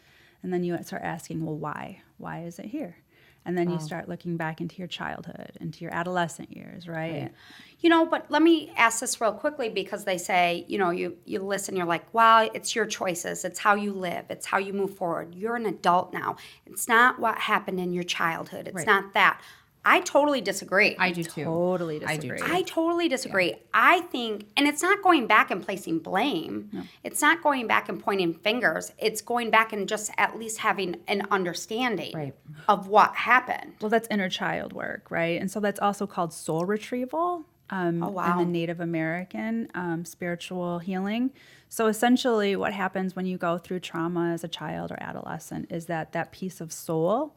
And 0.46 0.54
then 0.54 0.64
you 0.64 0.78
start 0.84 1.02
asking, 1.02 1.44
well, 1.44 1.56
why? 1.56 2.04
Why 2.20 2.44
is 2.44 2.60
it 2.60 2.66
here? 2.66 2.98
And 3.46 3.58
then 3.58 3.68
you 3.68 3.78
oh. 3.78 3.80
start 3.80 4.08
looking 4.08 4.38
back 4.38 4.62
into 4.62 4.76
your 4.76 4.88
childhood, 4.88 5.54
into 5.60 5.84
your 5.84 5.92
adolescent 5.92 6.56
years, 6.56 6.88
right? 6.88 7.32
You 7.80 7.90
know, 7.90 8.06
but 8.06 8.30
let 8.30 8.44
me 8.44 8.72
ask 8.78 9.00
this 9.00 9.20
real 9.20 9.34
quickly 9.34 9.70
because 9.70 10.06
they 10.06 10.20
say, 10.20 10.64
you 10.68 10.78
know, 10.78 10.92
you 10.92 11.18
you 11.26 11.40
listen, 11.40 11.76
you're 11.76 11.88
like, 11.88 12.06
well, 12.14 12.48
it's 12.54 12.76
your 12.76 12.86
choices, 12.86 13.44
it's 13.44 13.58
how 13.58 13.74
you 13.74 13.92
live, 13.92 14.26
it's 14.30 14.46
how 14.46 14.60
you 14.60 14.72
move 14.72 14.96
forward. 14.96 15.34
You're 15.34 15.56
an 15.56 15.66
adult 15.66 16.14
now. 16.14 16.36
It's 16.68 16.88
not 16.88 17.20
what 17.20 17.40
happened 17.40 17.80
in 17.80 17.92
your 17.92 18.04
childhood. 18.04 18.68
It's 18.68 18.76
Right. 18.76 18.86
not 18.86 19.14
that. 19.14 19.42
I 19.88 20.00
totally 20.02 20.42
disagree. 20.42 20.96
I 20.98 21.12
do 21.12 21.24
too. 21.24 21.44
Totally 21.44 22.04
I 22.04 22.18
do 22.18 22.30
disagree. 22.30 22.40
too. 22.40 22.54
I 22.56 22.62
totally 22.64 23.08
disagree. 23.08 23.56
I 23.74 24.02
think, 24.02 24.48
and 24.58 24.68
it's 24.68 24.82
not 24.82 25.04
going 25.04 25.28
back 25.28 25.52
and 25.52 25.64
placing 25.64 26.00
blame. 26.00 26.70
No. 26.74 26.82
It's 27.04 27.22
not 27.22 27.44
going 27.44 27.68
back 27.68 27.88
and 27.88 28.02
pointing 28.04 28.34
fingers. 28.34 28.92
It's 28.98 29.22
going 29.22 29.52
back 29.52 29.74
and 29.74 29.88
just 29.88 30.12
at 30.18 30.40
least 30.40 30.58
having 30.58 30.96
an 31.08 31.28
understanding 31.32 32.14
Right. 32.16 32.34
of 32.68 32.88
what 32.88 33.16
happened. 33.16 33.74
Well, 33.80 33.90
that's 33.90 34.08
inner 34.10 34.28
child 34.30 34.74
work, 34.74 35.12
right? 35.12 35.40
And 35.40 35.52
so 35.52 35.60
that's 35.60 35.80
also 35.80 36.08
called 36.08 36.34
soul 36.34 36.66
retrieval 36.66 37.46
um, 37.70 38.02
Oh, 38.04 38.10
wow. 38.10 38.32
in 38.34 38.46
the 38.46 38.52
Native 38.52 38.80
American 38.80 39.70
um, 39.76 40.04
spiritual 40.06 40.80
healing. 40.80 41.32
So 41.70 41.88
essentially, 41.88 42.56
what 42.56 42.74
happens 42.74 43.16
when 43.16 43.26
you 43.26 43.38
go 43.38 43.58
through 43.58 43.82
trauma 43.82 44.32
as 44.34 44.44
a 44.44 44.48
child 44.48 44.92
or 44.92 44.98
adolescent 45.02 45.72
is 45.72 45.86
that 45.88 46.12
that 46.14 46.32
piece 46.32 46.60
of 46.62 46.72
soul 46.72 47.36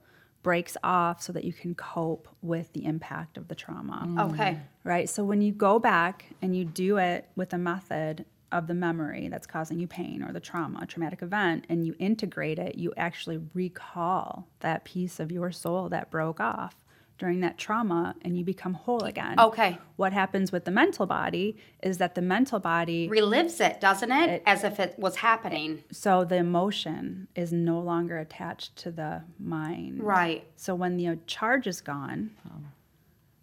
breaks 0.48 0.78
off 0.82 1.20
so 1.20 1.30
that 1.30 1.44
you 1.44 1.52
can 1.52 1.74
cope 1.74 2.26
with 2.40 2.72
the 2.72 2.86
impact 2.86 3.36
of 3.36 3.48
the 3.48 3.54
trauma 3.54 4.08
Okay. 4.30 4.58
right? 4.82 5.06
So 5.06 5.22
when 5.22 5.42
you 5.42 5.52
go 5.52 5.78
back 5.78 6.24
and 6.40 6.56
you 6.56 6.64
do 6.64 6.96
it 6.96 7.28
with 7.36 7.52
a 7.52 7.58
method 7.58 8.24
of 8.50 8.66
the 8.66 8.72
memory 8.72 9.28
that's 9.28 9.46
causing 9.46 9.78
you 9.78 9.86
pain 9.86 10.22
or 10.22 10.32
the 10.32 10.40
trauma, 10.40 10.78
a 10.80 10.86
traumatic 10.86 11.20
event, 11.20 11.66
and 11.68 11.84
you 11.86 11.94
integrate 11.98 12.58
it, 12.58 12.76
you 12.76 12.94
actually 12.96 13.38
recall 13.52 14.48
that 14.60 14.86
piece 14.86 15.20
of 15.20 15.30
your 15.30 15.52
soul 15.52 15.90
that 15.90 16.10
broke 16.10 16.40
off 16.40 16.76
during 17.18 17.40
that 17.40 17.58
trauma 17.58 18.14
and 18.22 18.38
you 18.38 18.44
become 18.44 18.74
whole 18.74 19.02
again. 19.02 19.38
Okay. 19.38 19.78
What 19.96 20.12
happens 20.12 20.52
with 20.52 20.64
the 20.64 20.70
mental 20.70 21.06
body 21.06 21.56
is 21.82 21.98
that 21.98 22.14
the 22.14 22.22
mental 22.22 22.60
body, 22.60 23.08
Relives 23.08 23.60
it, 23.60 23.80
doesn't 23.80 24.10
it? 24.10 24.42
As 24.46 24.64
if 24.64 24.78
it 24.80 24.98
was 24.98 25.16
happening. 25.16 25.82
so 25.90 26.24
the 26.24 26.36
emotion 26.36 27.28
is 27.34 27.52
no 27.52 27.80
longer 27.80 28.18
attached 28.18 28.76
to 28.76 28.90
the 28.90 29.22
mind. 29.38 30.02
Right. 30.02 30.46
So 30.56 30.74
when 30.74 30.96
the 30.96 31.18
charge 31.26 31.66
is 31.66 31.80
gone, 31.80 32.30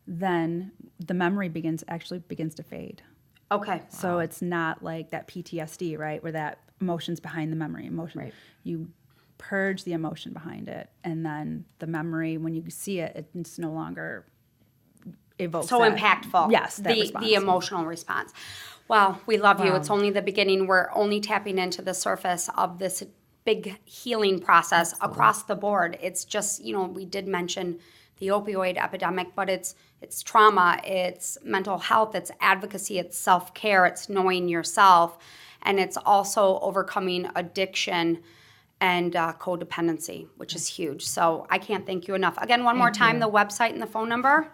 then 0.07 0.71
the 1.05 1.13
memory 1.13 1.49
begins 1.49 1.83
actually 1.87 2.19
begins 2.19 2.55
to 2.55 2.63
fade. 2.63 3.01
Okay. 3.51 3.81
So 3.89 4.19
it's 4.19 4.41
not 4.41 4.83
like 4.83 5.11
that 5.11 5.27
PTSD, 5.27 5.97
right? 5.99 6.23
Where 6.23 6.31
that 6.31 6.59
emotion's 6.81 7.19
behind 7.19 7.51
the 7.51 7.55
memory. 7.55 7.85
Emotion. 7.87 8.21
Right. 8.21 8.33
You 8.63 8.89
purge 9.37 9.83
the 9.83 9.93
emotion 9.93 10.33
behind 10.33 10.67
it, 10.67 10.89
and 11.03 11.25
then 11.25 11.65
the 11.79 11.87
memory, 11.87 12.37
when 12.37 12.55
you 12.55 12.69
see 12.69 12.99
it, 12.99 13.27
it's 13.35 13.59
no 13.59 13.71
longer 13.71 14.25
evokes. 15.39 15.69
so 15.69 15.79
that- 15.79 15.97
impactful. 15.97 16.51
Yes, 16.51 16.77
the 16.77 16.89
response. 16.89 17.25
the 17.25 17.33
emotional 17.33 17.85
response. 17.85 18.33
Well, 18.87 19.19
we 19.25 19.37
love 19.37 19.65
you. 19.65 19.73
It's 19.73 19.89
only 19.89 20.11
the 20.11 20.21
beginning. 20.21 20.67
We're 20.67 20.91
only 20.93 21.19
tapping 21.19 21.57
into 21.57 21.81
the 21.81 21.93
surface 21.95 22.49
of 22.55 22.77
this 22.77 23.03
big 23.43 23.79
healing 23.85 24.39
process 24.39 24.93
across 25.01 25.43
the 25.43 25.55
board. 25.55 25.97
It's 26.01 26.23
just 26.25 26.63
you 26.63 26.73
know 26.73 26.83
we 26.85 27.05
did 27.05 27.27
mention 27.27 27.79
the 28.19 28.27
opioid 28.27 28.77
epidemic, 28.77 29.29
but 29.35 29.49
it's 29.49 29.75
it's 30.01 30.21
trauma, 30.21 30.79
it's 30.83 31.37
mental 31.43 31.79
health, 31.79 32.15
it's 32.15 32.31
advocacy, 32.39 32.99
it's 32.99 33.17
self 33.17 33.53
care, 33.53 33.85
it's 33.85 34.07
knowing 34.07 34.47
yourself, 34.47 35.17
and 35.63 35.79
it's 35.79 35.97
also 35.97 36.59
overcoming 36.61 37.29
addiction 37.35 38.21
and 38.81 39.15
uh, 39.15 39.33
codependency, 39.39 40.27
which 40.37 40.55
is 40.55 40.67
huge. 40.67 41.05
So 41.05 41.45
I 41.49 41.57
can't 41.57 41.85
thank 41.85 42.07
you 42.07 42.15
enough. 42.15 42.37
Again, 42.37 42.63
one 42.63 42.77
more 42.77 42.91
time, 42.91 43.19
the 43.19 43.29
website 43.29 43.71
and 43.71 43.81
the 43.81 43.87
phone 43.87 44.07
number. 44.09 44.51